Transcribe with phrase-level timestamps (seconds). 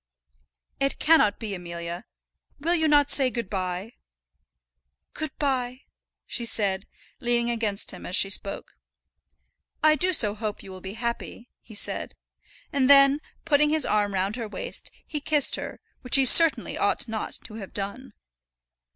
[0.79, 2.05] "It cannot be, Amelia.
[2.59, 3.93] Will you not say good by?"
[5.13, 5.81] "Good by,"
[6.25, 6.87] she said,
[7.19, 8.79] leaning against him as she spoke.
[9.83, 12.15] "I do so hope you will be happy," he said.
[12.73, 17.07] And then, putting his arm round her waist, he kissed her; which he certainly ought
[17.07, 18.13] not to have done.